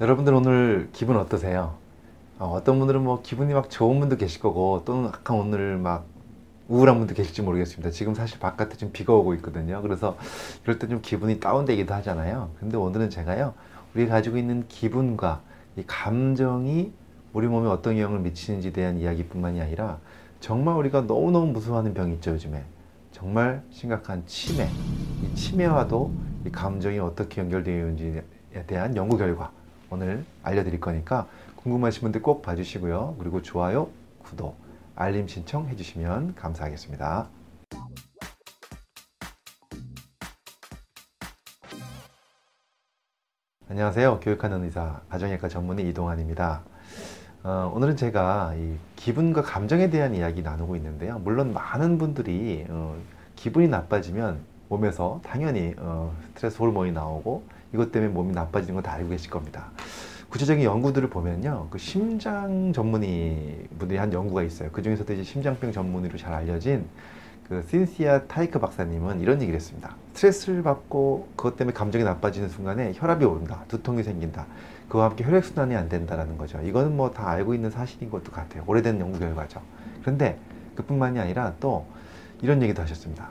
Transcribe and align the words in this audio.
여러분들 0.00 0.34
오늘 0.34 0.88
기분 0.92 1.16
어떠세요? 1.16 1.74
어, 2.38 2.60
떤 2.64 2.78
분들은 2.78 3.02
뭐 3.02 3.22
기분이 3.22 3.54
막 3.54 3.70
좋은 3.70 4.00
분도 4.00 4.16
계실 4.16 4.40
거고 4.40 4.82
또는 4.84 5.06
약간 5.06 5.36
오늘 5.36 5.78
막 5.78 6.06
우울한 6.68 6.98
분도 6.98 7.14
계실지 7.14 7.42
모르겠습니다. 7.42 7.90
지금 7.90 8.14
사실 8.14 8.40
바깥에 8.40 8.76
좀 8.76 8.90
비가 8.92 9.12
오고 9.12 9.34
있거든요. 9.34 9.80
그래서 9.82 10.16
이럴 10.64 10.78
때 10.78 10.88
좀 10.88 11.00
기분이 11.00 11.38
다운되기도 11.38 11.94
하잖아요. 11.94 12.50
근데 12.58 12.76
오늘은 12.76 13.10
제가요, 13.10 13.54
우리 13.94 14.08
가지고 14.08 14.36
있는 14.36 14.66
기분과 14.66 15.42
이 15.76 15.84
감정이 15.86 16.92
우리 17.32 17.46
몸에 17.46 17.68
어떤 17.68 17.96
영향을 17.98 18.20
미치는지에 18.20 18.72
대한 18.72 18.98
이야기뿐만이 18.98 19.60
아니라 19.60 19.98
정말 20.40 20.76
우리가 20.76 21.02
너무너무 21.02 21.52
무서워하는 21.52 21.94
병이 21.94 22.14
있죠, 22.14 22.32
요즘에. 22.32 22.64
정말 23.12 23.62
심각한 23.70 24.24
치매. 24.26 24.68
이 25.22 25.34
치매와도 25.36 26.10
이 26.46 26.50
감정이 26.50 26.98
어떻게 26.98 27.40
연결되어 27.40 27.74
있는지에 27.78 28.22
대한 28.66 28.96
연구 28.96 29.16
결과 29.16 29.52
오늘 29.90 30.24
알려드릴 30.42 30.80
거니까 30.80 31.26
궁금하신 31.56 32.02
분들 32.02 32.22
꼭 32.22 32.42
봐주시고요. 32.42 33.16
그리고 33.18 33.42
좋아요, 33.42 33.88
구독, 34.22 34.56
알림 34.96 35.28
신청 35.28 35.68
해주시면 35.68 36.34
감사하겠습니다. 36.34 37.28
안녕하세요. 43.68 44.20
교육하는 44.20 44.62
의사, 44.64 45.00
가정의학과 45.08 45.48
전문의 45.48 45.88
이동환입니다. 45.88 46.62
어, 47.42 47.72
오늘은 47.74 47.96
제가 47.96 48.54
이 48.56 48.76
기분과 48.96 49.42
감정에 49.42 49.90
대한 49.90 50.14
이야기 50.14 50.42
나누고 50.42 50.76
있는데요. 50.76 51.18
물론 51.18 51.52
많은 51.52 51.98
분들이 51.98 52.64
어, 52.68 52.96
기분이 53.36 53.68
나빠지면 53.68 54.40
몸에서 54.68 55.20
당연히 55.24 55.74
어, 55.78 56.14
스트레스 56.34 56.58
호르몬이 56.58 56.92
나오고 56.92 57.44
이것 57.74 57.90
때문에 57.90 58.12
몸이 58.12 58.32
나빠지는 58.32 58.76
거다 58.76 58.92
알고 58.92 59.10
계실 59.10 59.30
겁니다. 59.30 59.70
구체적인 60.30 60.64
연구들을 60.64 61.10
보면요, 61.10 61.68
그 61.70 61.78
심장 61.78 62.72
전문의 62.72 63.66
분들이 63.78 63.98
한 63.98 64.12
연구가 64.12 64.42
있어요. 64.42 64.70
그 64.72 64.80
중에서도 64.82 65.12
이제 65.12 65.22
심장병 65.22 65.72
전문의로 65.72 66.16
잘 66.16 66.32
알려진 66.32 66.86
그 67.48 67.64
신시아 67.68 68.22
타이크 68.22 68.58
박사님은 68.58 69.20
이런 69.20 69.42
얘기를 69.42 69.56
했습니다. 69.56 69.96
스트레스를 70.14 70.62
받고 70.62 71.28
그것 71.36 71.56
때문에 71.56 71.74
감정이 71.74 72.04
나빠지는 72.04 72.48
순간에 72.48 72.92
혈압이 72.94 73.24
오른다, 73.24 73.64
두통이 73.68 74.02
생긴다. 74.02 74.46
그와 74.88 75.06
함께 75.06 75.24
혈액순환이 75.24 75.74
안 75.76 75.88
된다는 75.88 76.38
거죠. 76.38 76.60
이거는 76.62 76.96
뭐 76.96 77.10
다 77.12 77.28
알고 77.28 77.54
있는 77.54 77.70
사실인 77.70 78.10
것도 78.10 78.30
같아요. 78.32 78.62
오래된 78.66 79.00
연구 79.00 79.18
결과죠. 79.18 79.60
그런데 80.02 80.38
그뿐만이 80.76 81.18
아니라 81.18 81.54
또 81.60 81.86
이런 82.40 82.62
얘기도 82.62 82.82
하셨습니다. 82.82 83.28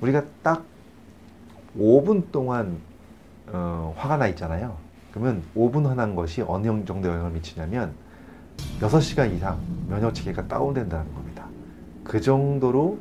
우리가 0.00 0.24
딱 0.42 0.64
5분 1.78 2.30
동안 2.32 2.78
어, 3.48 3.94
화가 3.96 4.16
나 4.16 4.28
있잖아요. 4.28 4.76
그러면 5.10 5.42
5분 5.54 5.86
화난 5.86 6.14
것이 6.14 6.42
어느 6.42 6.64
정도 6.84 7.08
영향을 7.08 7.32
미치냐면 7.32 7.92
6시간 8.80 9.32
이상 9.34 9.60
면역 9.88 10.14
체계가 10.14 10.48
다운된다는 10.48 11.12
겁니다. 11.12 11.46
그 12.04 12.20
정도로 12.20 12.98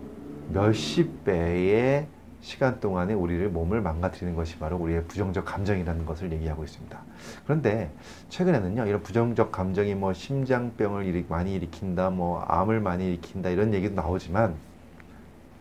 몇십 0.54 1.24
배의 1.24 2.08
시간 2.42 2.80
동안에 2.80 3.14
우리를 3.14 3.50
몸을 3.50 3.82
망가뜨리는 3.82 4.36
것이 4.36 4.58
바로 4.58 4.78
우리의 4.78 5.04
부정적 5.06 5.46
감정이라는 5.46 6.06
것을 6.06 6.32
얘기하고 6.32 6.64
있습니다. 6.64 7.00
그런데 7.44 7.92
최근에는요, 8.30 8.88
이런 8.88 9.04
부정적 9.04 9.52
감정이 9.52 9.94
뭐 9.94 10.12
심장병을 10.12 11.26
많이 11.30 11.54
일으킨다, 11.54 12.10
뭐 12.10 12.42
암을 12.42 12.80
많이 12.82 13.06
일으킨다 13.08 13.50
이런 13.50 13.74
얘기도 13.74 13.96
나오지만 13.96 14.56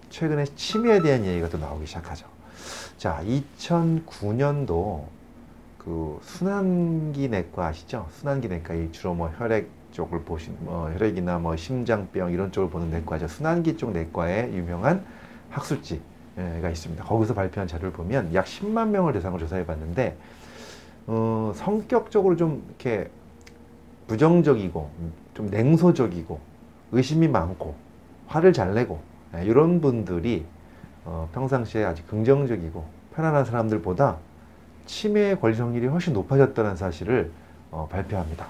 최근에 0.09 0.47
치매에 0.57 1.03
대한 1.03 1.25
얘기가 1.25 1.51
또 1.51 1.59
나오기 1.59 1.87
시작하죠. 1.87 2.27
자, 3.01 3.23
2009년도 3.25 5.05
그 5.79 6.19
순환기 6.21 7.31
내과 7.31 7.69
아시죠? 7.69 8.07
순환기 8.11 8.49
내과 8.49 8.75
이 8.75 8.93
주로 8.93 9.15
뭐 9.15 9.31
혈액 9.39 9.71
쪽을 9.93 10.21
보신 10.25 10.55
뭐 10.61 10.91
혈액이나 10.91 11.39
뭐 11.39 11.57
심장병 11.57 12.31
이런 12.31 12.53
쪽을 12.53 12.69
보는 12.69 12.91
내과죠. 12.91 13.27
순환기 13.27 13.79
쪽 13.79 13.93
내과의 13.93 14.53
유명한 14.53 15.03
학술지가 15.49 16.69
있습니다. 16.71 17.03
거기서 17.03 17.33
발표한 17.33 17.67
자료를 17.67 17.91
보면 17.93 18.35
약 18.35 18.45
10만 18.45 18.89
명을 18.89 19.15
대상으로 19.15 19.41
조사해 19.41 19.65
봤는데 19.65 20.19
어, 21.07 21.55
성격적으로 21.57 22.37
좀 22.37 22.63
이렇게 22.69 23.09
부정적이고 24.09 24.91
좀 25.33 25.47
냉소적이고 25.47 26.39
의심이 26.93 27.29
많고 27.29 27.75
화를 28.27 28.53
잘 28.53 28.75
내고 28.75 29.01
네, 29.33 29.47
이런 29.47 29.81
분들이 29.81 30.45
어, 31.05 31.29
평상시에 31.33 31.85
아주 31.85 32.05
긍정적이고 32.07 32.85
편안한 33.15 33.45
사람들보다 33.45 34.19
치매에 34.87 35.37
걸릴 35.37 35.61
확률이 35.61 35.87
훨씬 35.87 36.13
높아졌다는 36.13 36.77
사실을 36.77 37.31
어, 37.71 37.89
발표합니다. 37.91 38.49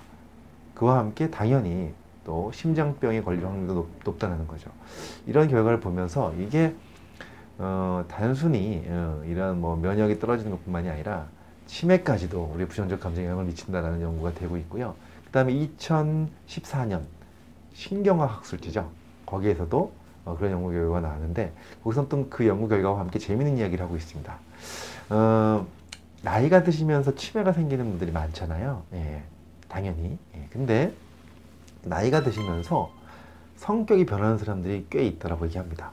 그와 0.75 0.99
함께 0.99 1.31
당연히 1.31 1.93
또 2.25 2.51
심장병에 2.53 3.23
걸릴 3.23 3.45
확률도 3.45 3.75
높, 3.75 3.91
높다는 4.05 4.47
거죠. 4.47 4.71
이런 5.27 5.49
결과를 5.49 5.81
보면서 5.81 6.33
이게 6.39 6.75
어, 7.59 8.05
단순히 8.09 8.85
어, 8.89 9.23
이런 9.27 9.61
뭐 9.61 9.77
면역이 9.77 10.19
떨어지는 10.19 10.53
것뿐만이 10.53 10.89
아니라 10.89 11.27
치매까지도 11.67 12.53
우리 12.55 12.67
부정적 12.67 13.01
감정에 13.01 13.27
영향을 13.27 13.45
미친다는 13.45 14.01
연구가 14.01 14.33
되고 14.33 14.57
있고요. 14.57 14.95
그 15.27 15.31
다음에 15.31 15.53
2014년 15.53 17.03
신경학 17.75 18.39
학술지죠. 18.39 18.91
거기에서도 19.27 19.93
어, 20.31 20.37
그런 20.37 20.53
연구 20.53 20.71
결과가 20.71 21.01
나왔는데 21.01 21.53
거기서 21.83 22.09
또그 22.09 22.47
연구 22.47 22.69
결과와 22.69 23.01
함께 23.01 23.19
재미있는 23.19 23.59
이야기를 23.59 23.85
하고 23.85 23.97
있습니다. 23.97 24.39
어, 25.11 25.67
나이가 26.23 26.63
드시면서 26.63 27.15
치매가 27.15 27.53
생기는 27.53 27.85
분들이 27.85 28.13
많잖아요. 28.13 28.83
예, 28.95 29.23
당연히. 29.69 30.19
예, 30.35 30.47
근데 30.51 30.93
나이가 31.83 32.23
드시면서 32.23 32.91
성격이 33.57 34.07
변하는 34.07 34.39
사람들이 34.39 34.87
꽤 34.91 35.05
있다라고 35.05 35.47
얘기합니다. 35.47 35.93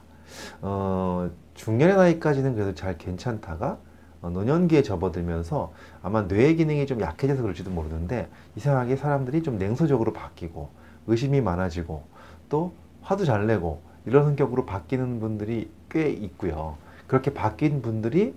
어, 0.60 1.30
중년의 1.54 1.96
나이까지는 1.96 2.54
그래도 2.54 2.74
잘 2.74 2.96
괜찮다가 2.98 3.78
어, 4.20 4.30
노년기에 4.30 4.82
접어들면서 4.82 5.72
아마 6.02 6.28
뇌 6.28 6.54
기능이 6.54 6.86
좀 6.86 7.00
약해져서 7.00 7.42
그럴지도 7.42 7.70
모르는데 7.70 8.28
이상하게 8.56 8.96
사람들이 8.96 9.42
좀 9.42 9.58
냉소적으로 9.58 10.12
바뀌고 10.12 10.70
의심이 11.06 11.40
많아지고 11.40 12.04
또 12.48 12.72
화도 13.02 13.24
잘 13.24 13.46
내고 13.46 13.87
이런 14.06 14.24
성격으로 14.24 14.64
바뀌는 14.66 15.20
분들이 15.20 15.70
꽤 15.90 16.08
있고요. 16.10 16.76
그렇게 17.06 17.32
바뀐 17.32 17.82
분들이 17.82 18.34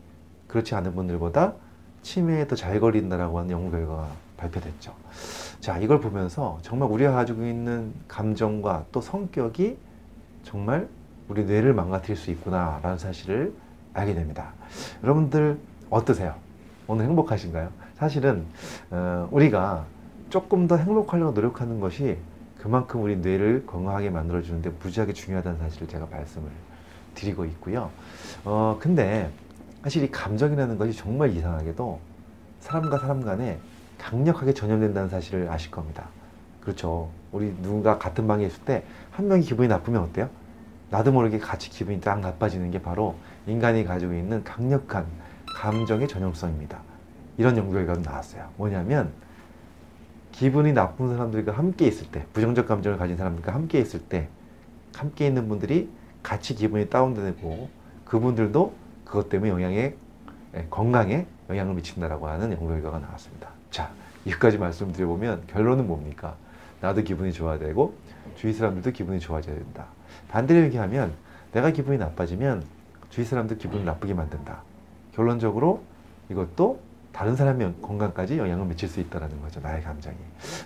그렇지 0.48 0.76
않은 0.76 0.96
분들보다 0.96 1.54
치매에 2.02 2.48
더 2.48 2.56
잘 2.56 2.80
걸린다라고 2.80 3.40
하는 3.40 3.52
연구 3.52 3.72
결과가 3.72 4.10
발표됐죠. 4.38 4.94
자, 5.60 5.78
이걸 5.78 6.00
보면서 6.00 6.58
정말 6.62 6.90
우리가 6.90 7.12
가지고 7.12 7.46
있는 7.46 7.94
감정과 8.08 8.86
또 8.92 9.00
성격이 9.02 9.78
정말 10.44 10.88
우리 11.28 11.46
뇌를 11.46 11.74
망가뜨릴 11.74 12.18
수 12.18 12.32
있구나라는 12.32 12.98
사실을 12.98 13.54
알게 13.94 14.14
됩니다. 14.16 14.54
여러분들 15.04 15.60
어떠세요? 15.90 16.36
오늘 16.88 17.06
행복하신가요? 17.06 17.70
사실은 17.96 18.46
어, 18.90 19.28
우리가 19.32 19.86
조금 20.30 20.68
더 20.68 20.78
행복하려고 20.78 21.32
노력하는 21.34 21.80
것이 21.80 22.18
그만큼 22.62 23.02
우리 23.04 23.18
뇌를 23.18 23.66
건강하게 23.66 24.12
만들어주는데 24.12 24.72
무지하게 24.82 25.14
중요하다는 25.14 25.60
사실을 25.60 25.88
제가 25.88 26.08
말씀을 26.12 26.48
드리고 27.16 27.46
있고요. 27.46 27.90
어, 28.46 28.78
근데 28.80 29.30
사실 29.84 30.04
이 30.04 30.12
감정이라는 30.12 30.78
것이 30.78 30.94
정말 30.94 31.36
이상하게도 31.36 32.00
사람과 32.60 33.00
사람 33.00 33.22
간에 33.22 33.60
강력하게 33.98 34.54
전염된다는 34.54 35.10
사실을 35.10 35.50
아실 35.50 35.72
겁니다. 35.72 36.10
그렇죠. 36.62 37.10
우리 37.32 37.56
누군가 37.62 37.98
같은 37.98 38.28
방에 38.28 38.46
있을 38.46 38.64
때 38.64 38.84
한 39.12 39.28
명이 39.28 39.44
기분이 39.44 39.68
나쁘면 39.68 40.02
어때요? 40.04 40.30
나도 40.90 41.12
모르게 41.12 41.38
같이 41.40 41.70
기분이 41.70 42.02
딱 42.02 42.20
나빠지는 42.20 42.72
게 42.72 42.82
바로 42.82 43.16
인간이 43.48 43.84
가지고 43.84 44.14
있는 44.14 44.44
강력한 44.44 45.06
감정의 45.56 46.08
전염성입니다. 46.08 46.80
이런 47.38 47.58
연구 47.58 47.74
결과가 47.74 48.02
나왔어요. 48.02 48.50
뭐냐면 48.58 49.12
기분이 50.31 50.74
나쁜 50.74 51.10
사람들과 51.10 51.51
함께 51.54 51.88
있을 51.88 52.07
때, 52.07 52.25
부정적 52.33 52.68
감정을 52.68 52.98
가진 52.98 53.18
사람들과 53.18 53.54
함께 53.54 53.80
있을 53.80 54.00
때, 54.00 54.28
함께 54.95 55.28
있는 55.28 55.48
분들이 55.48 55.89
같이 56.24 56.56
기분이 56.56 56.89
다운되고 56.89 57.69
그분들도 58.06 58.74
그것 59.06 59.30
때문에 59.30 59.51
영향에 59.51 59.95
예, 60.56 60.68
건강에 60.69 61.25
영향을 61.50 61.75
미친다라고 61.75 62.28
하는 62.28 62.51
연구 62.51 62.68
결과가 62.68 63.00
나왔습니다. 63.00 63.50
자, 63.69 63.92
여기까지 64.28 64.57
말씀드려보면 64.57 65.44
결론은 65.48 65.88
뭡니까? 65.88 66.36
나도 66.81 67.04
기분이 67.04 67.31
좋아야 67.31 67.57
되고 67.57 67.95
주위 68.36 68.54
사람들도 68.54 68.92
기분이 68.92 69.19
좋아져야 69.19 69.56
된다. 69.56 69.86
반대로 70.30 70.62
얘기하면 70.66 71.13
내가 71.54 71.72
기분이 71.72 71.98
나빠지면 71.98 72.63
주위 73.10 73.25
사람들 73.25 73.57
기분을 73.57 73.86
나쁘게 73.86 74.13
만든다. 74.13 74.63
결론적으로 75.13 75.83
이것도 76.30 76.80
다른 77.12 77.36
사람의 77.36 77.75
건강까지 77.81 78.38
영향을 78.38 78.66
미칠 78.66 78.88
수 78.90 79.00
있다는 79.00 79.42
거죠. 79.42 79.60
나의 79.60 79.84
감정이. 79.84 80.16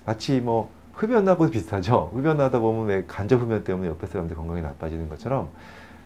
마치 0.05 0.39
뭐 0.39 0.69
흡연하고 0.93 1.49
비슷하죠. 1.49 2.11
흡연하다 2.13 2.59
보면 2.59 2.85
왜 2.87 3.03
간접 3.05 3.41
흡연 3.41 3.63
때문에 3.63 3.89
옆에 3.89 4.07
사람들 4.07 4.35
건강이 4.35 4.61
나빠지는 4.61 5.09
것처럼 5.09 5.49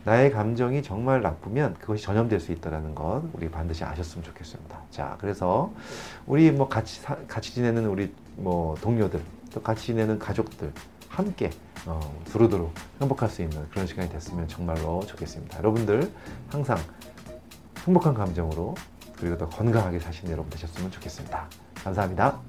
나의 0.05 0.31
감정이 0.31 0.81
정말 0.81 1.21
나쁘면 1.21 1.75
그것이 1.75 2.03
전염될 2.03 2.39
수 2.39 2.51
있다는 2.53 2.95
것 2.95 3.21
우리 3.33 3.49
반드시 3.51 3.83
아셨으면 3.83 4.23
좋겠습니다. 4.23 4.79
자, 4.89 5.17
그래서 5.19 5.71
우리 6.25 6.51
뭐 6.51 6.67
같이 6.69 7.01
사- 7.01 7.17
같이 7.27 7.53
지내는 7.53 7.85
우리 7.85 8.13
뭐 8.37 8.75
동료들 8.81 9.21
또 9.53 9.61
같이 9.61 9.87
지내는 9.87 10.17
가족들 10.17 10.71
함께 11.09 11.49
어, 11.85 11.99
두루두루 12.25 12.69
행복할 13.01 13.29
수 13.29 13.41
있는 13.41 13.67
그런 13.69 13.85
시간이 13.85 14.09
됐으면 14.09 14.47
정말로 14.47 15.01
좋겠습니다. 15.05 15.57
여러분들 15.59 16.09
항상 16.49 16.77
행복한 17.85 18.13
감정으로 18.13 18.75
그리고 19.19 19.37
또 19.37 19.49
건강하게 19.49 19.99
사시는 19.99 20.31
여러분 20.31 20.49
되셨으면 20.49 20.91
좋겠습니다. 20.91 21.47
감사합니다. 21.83 22.39